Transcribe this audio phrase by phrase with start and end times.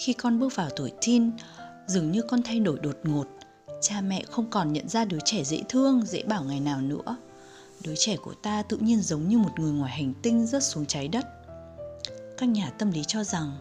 [0.00, 1.32] Khi con bước vào tuổi teen,
[1.86, 3.26] dường như con thay đổi đột ngột.
[3.80, 7.16] Cha mẹ không còn nhận ra đứa trẻ dễ thương, dễ bảo ngày nào nữa.
[7.84, 10.86] Đứa trẻ của ta tự nhiên giống như một người ngoài hành tinh rớt xuống
[10.86, 11.26] trái đất.
[12.38, 13.52] Các nhà tâm lý cho rằng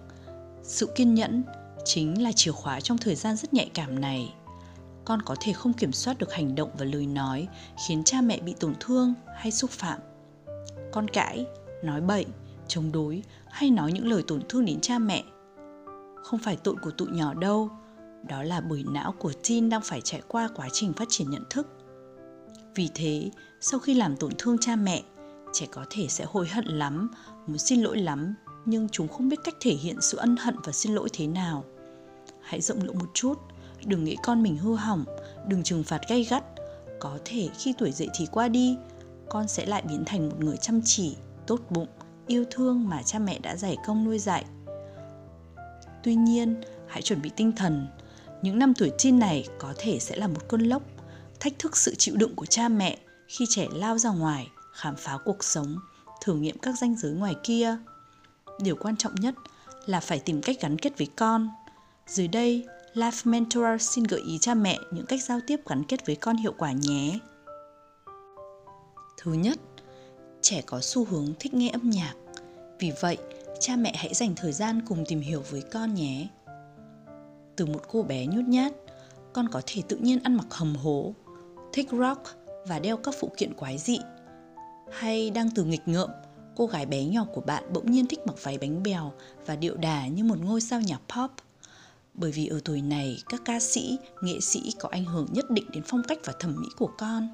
[0.63, 1.43] sự kiên nhẫn
[1.85, 4.33] chính là chìa khóa trong thời gian rất nhạy cảm này.
[5.05, 7.47] Con có thể không kiểm soát được hành động và lời nói
[7.87, 9.99] khiến cha mẹ bị tổn thương hay xúc phạm.
[10.91, 11.45] Con cãi,
[11.83, 12.25] nói bậy,
[12.67, 15.23] chống đối hay nói những lời tổn thương đến cha mẹ
[16.23, 17.69] không phải tội của tụi nhỏ đâu.
[18.29, 21.43] Đó là bởi não của teen đang phải trải qua quá trình phát triển nhận
[21.49, 21.67] thức.
[22.75, 25.03] Vì thế, sau khi làm tổn thương cha mẹ,
[25.53, 27.11] trẻ có thể sẽ hối hận lắm,
[27.47, 30.71] muốn xin lỗi lắm, nhưng chúng không biết cách thể hiện sự ân hận và
[30.71, 31.63] xin lỗi thế nào.
[32.41, 33.39] Hãy rộng lượng một chút,
[33.85, 35.05] đừng nghĩ con mình hư hỏng,
[35.47, 36.43] đừng trừng phạt gay gắt.
[36.99, 38.77] Có thể khi tuổi dậy thì qua đi,
[39.29, 41.15] con sẽ lại biến thành một người chăm chỉ,
[41.47, 41.87] tốt bụng,
[42.27, 44.45] yêu thương mà cha mẹ đã giải công nuôi dạy
[46.03, 47.87] tuy nhiên, hãy chuẩn bị tinh thần.
[48.41, 50.83] Những năm tuổi teen này có thể sẽ là một cơn lốc,
[51.39, 52.97] thách thức sự chịu đựng của cha mẹ
[53.27, 55.79] khi trẻ lao ra ngoài, khám phá cuộc sống,
[56.21, 57.77] thử nghiệm các ranh giới ngoài kia.
[58.59, 59.35] Điều quan trọng nhất
[59.85, 61.49] là phải tìm cách gắn kết với con.
[62.07, 66.05] Dưới đây, life mentor xin gợi ý cha mẹ những cách giao tiếp gắn kết
[66.05, 67.19] với con hiệu quả nhé.
[69.17, 69.59] Thứ nhất,
[70.41, 72.13] trẻ có xu hướng thích nghe âm nhạc.
[72.79, 73.17] Vì vậy
[73.59, 76.27] cha mẹ hãy dành thời gian cùng tìm hiểu với con nhé.
[77.55, 78.73] Từ một cô bé nhút nhát,
[79.33, 81.13] con có thể tự nhiên ăn mặc hầm hố,
[81.73, 82.21] thích rock
[82.67, 83.99] và đeo các phụ kiện quái dị.
[84.91, 86.09] Hay đang từ nghịch ngợm,
[86.55, 89.13] cô gái bé nhỏ của bạn bỗng nhiên thích mặc váy bánh bèo
[89.45, 91.31] và điệu đà như một ngôi sao nhạc pop.
[92.13, 95.65] Bởi vì ở tuổi này, các ca sĩ, nghệ sĩ có ảnh hưởng nhất định
[95.71, 97.27] đến phong cách và thẩm mỹ của con.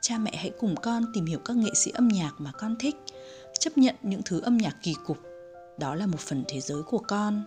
[0.00, 2.96] Cha mẹ hãy cùng con tìm hiểu các nghệ sĩ âm nhạc mà con thích,
[3.58, 5.18] chấp nhận những thứ âm nhạc kỳ cục
[5.78, 7.42] đó là một phần thế giới của con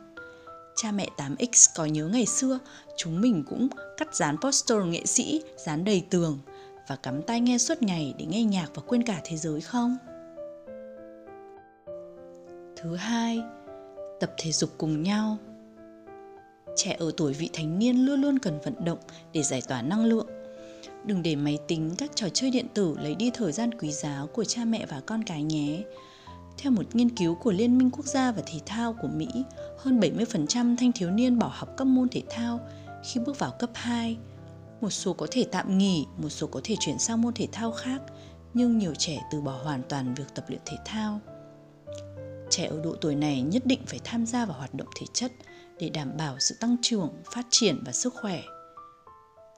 [0.75, 2.59] cha mẹ 8X có nhớ ngày xưa
[2.97, 3.67] chúng mình cũng
[3.97, 6.39] cắt dán poster nghệ sĩ dán đầy tường
[6.87, 9.97] và cắm tai nghe suốt ngày để nghe nhạc và quên cả thế giới không?
[12.77, 13.41] Thứ hai,
[14.19, 15.37] tập thể dục cùng nhau.
[16.75, 18.99] Trẻ ở tuổi vị thành niên luôn luôn cần vận động
[19.33, 20.27] để giải tỏa năng lượng.
[21.05, 24.25] Đừng để máy tính, các trò chơi điện tử lấy đi thời gian quý giá
[24.33, 25.83] của cha mẹ và con cái nhé.
[26.61, 29.27] Theo một nghiên cứu của Liên minh Quốc gia và Thể thao của Mỹ,
[29.77, 32.59] hơn 70% thanh thiếu niên bỏ học các môn thể thao
[33.03, 34.17] khi bước vào cấp 2.
[34.81, 37.71] Một số có thể tạm nghỉ, một số có thể chuyển sang môn thể thao
[37.71, 38.01] khác,
[38.53, 41.19] nhưng nhiều trẻ từ bỏ hoàn toàn việc tập luyện thể thao.
[42.49, 45.31] Trẻ ở độ tuổi này nhất định phải tham gia vào hoạt động thể chất
[45.79, 48.41] để đảm bảo sự tăng trưởng, phát triển và sức khỏe.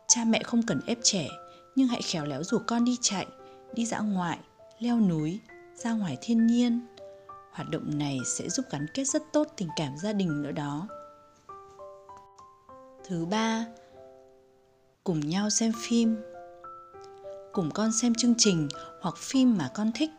[0.07, 1.27] Cha mẹ không cần ép trẻ,
[1.75, 3.25] nhưng hãy khéo léo rủ con đi chạy,
[3.73, 4.39] đi dã ngoại,
[4.79, 5.39] leo núi,
[5.75, 6.81] ra ngoài thiên nhiên
[7.51, 10.87] hoạt động này sẽ giúp gắn kết rất tốt tình cảm gia đình nữa đó.
[13.07, 13.65] Thứ ba,
[15.03, 16.17] cùng nhau xem phim.
[17.51, 18.67] Cùng con xem chương trình
[19.01, 20.09] hoặc phim mà con thích.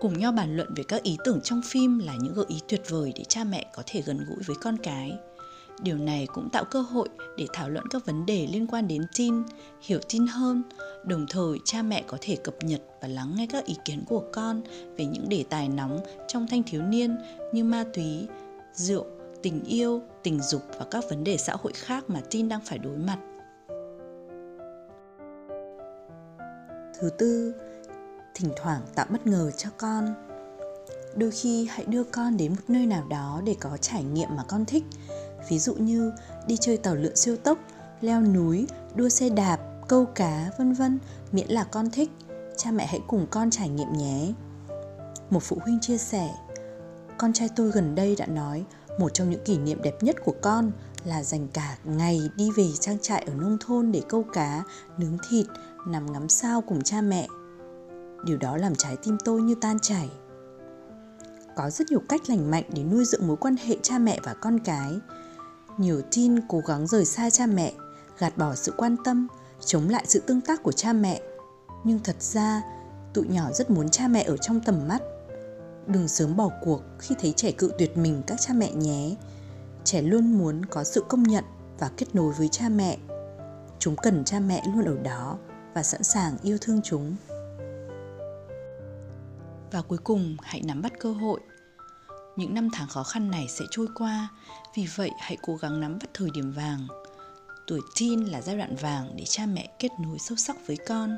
[0.00, 2.82] Cùng nhau bàn luận về các ý tưởng trong phim là những gợi ý tuyệt
[2.88, 5.18] vời để cha mẹ có thể gần gũi với con cái
[5.82, 9.02] điều này cũng tạo cơ hội để thảo luận các vấn đề liên quan đến
[9.16, 9.42] tin,
[9.80, 10.62] hiểu tin hơn.
[11.04, 14.22] Đồng thời, cha mẹ có thể cập nhật và lắng nghe các ý kiến của
[14.32, 14.62] con
[14.96, 17.16] về những đề tài nóng trong thanh thiếu niên
[17.52, 18.26] như ma túy,
[18.74, 19.06] rượu,
[19.42, 22.78] tình yêu, tình dục và các vấn đề xã hội khác mà tin đang phải
[22.78, 23.18] đối mặt.
[27.00, 27.54] Thứ tư,
[28.34, 30.14] thỉnh thoảng tạo bất ngờ cho con.
[31.16, 34.42] Đôi khi hãy đưa con đến một nơi nào đó để có trải nghiệm mà
[34.48, 34.84] con thích
[35.48, 36.12] ví dụ như
[36.46, 37.58] đi chơi tàu lượn siêu tốc,
[38.00, 39.58] leo núi, đua xe đạp,
[39.88, 40.98] câu cá, vân vân,
[41.32, 42.10] miễn là con thích,
[42.56, 44.32] cha mẹ hãy cùng con trải nghiệm nhé.
[45.30, 46.34] Một phụ huynh chia sẻ,
[47.18, 48.64] con trai tôi gần đây đã nói
[48.98, 50.72] một trong những kỷ niệm đẹp nhất của con
[51.04, 54.62] là dành cả ngày đi về trang trại ở nông thôn để câu cá,
[54.98, 55.46] nướng thịt,
[55.86, 57.28] nằm ngắm sao cùng cha mẹ.
[58.24, 60.08] Điều đó làm trái tim tôi như tan chảy.
[61.56, 64.34] Có rất nhiều cách lành mạnh để nuôi dưỡng mối quan hệ cha mẹ và
[64.34, 65.00] con cái,
[65.78, 67.72] nhiều teen cố gắng rời xa cha mẹ,
[68.18, 69.28] gạt bỏ sự quan tâm,
[69.64, 71.20] chống lại sự tương tác của cha mẹ.
[71.84, 72.62] Nhưng thật ra,
[73.14, 75.02] tụi nhỏ rất muốn cha mẹ ở trong tầm mắt.
[75.86, 79.16] Đừng sớm bỏ cuộc khi thấy trẻ cự tuyệt mình các cha mẹ nhé.
[79.84, 81.44] Trẻ luôn muốn có sự công nhận
[81.78, 82.98] và kết nối với cha mẹ.
[83.78, 85.38] Chúng cần cha mẹ luôn ở đó
[85.74, 87.16] và sẵn sàng yêu thương chúng.
[89.72, 91.40] Và cuối cùng, hãy nắm bắt cơ hội
[92.36, 94.28] những năm tháng khó khăn này sẽ trôi qua.
[94.74, 96.86] Vì vậy, hãy cố gắng nắm bắt thời điểm vàng.
[97.66, 101.16] Tuổi teen là giai đoạn vàng để cha mẹ kết nối sâu sắc với con,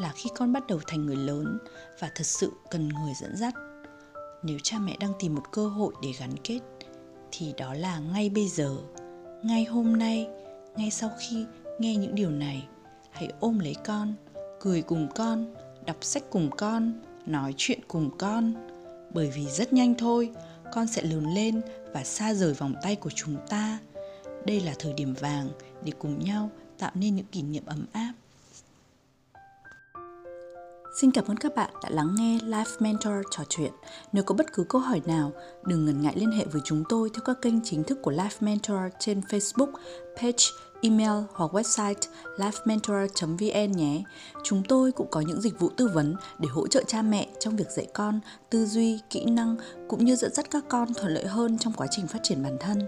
[0.00, 1.58] là khi con bắt đầu thành người lớn
[2.00, 3.54] và thật sự cần người dẫn dắt.
[4.42, 6.60] Nếu cha mẹ đang tìm một cơ hội để gắn kết,
[7.32, 8.76] thì đó là ngay bây giờ.
[9.42, 10.28] Ngay hôm nay,
[10.76, 11.46] ngay sau khi
[11.78, 12.66] nghe những điều này,
[13.10, 14.14] hãy ôm lấy con,
[14.60, 15.54] cười cùng con,
[15.86, 16.92] đọc sách cùng con,
[17.26, 18.54] nói chuyện cùng con.
[19.14, 20.30] Bởi vì rất nhanh thôi
[20.72, 21.60] con sẽ lớn lên
[21.92, 23.78] và xa rời vòng tay của chúng ta.
[24.46, 25.48] Đây là thời điểm vàng
[25.84, 28.12] để cùng nhau tạo nên những kỷ niệm ấm áp.
[30.94, 33.72] Xin cảm ơn các bạn đã lắng nghe Life Mentor trò chuyện.
[34.12, 35.32] Nếu có bất cứ câu hỏi nào,
[35.64, 38.36] đừng ngần ngại liên hệ với chúng tôi theo các kênh chính thức của Life
[38.40, 39.72] Mentor trên Facebook,
[40.16, 40.44] page,
[40.82, 41.94] email hoặc website
[42.36, 44.02] lifementor.vn nhé.
[44.44, 47.56] Chúng tôi cũng có những dịch vụ tư vấn để hỗ trợ cha mẹ trong
[47.56, 49.56] việc dạy con, tư duy, kỹ năng
[49.88, 52.56] cũng như dẫn dắt các con thuận lợi hơn trong quá trình phát triển bản
[52.60, 52.80] thân.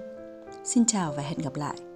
[0.65, 1.94] Xin chào và hẹn gặp lại.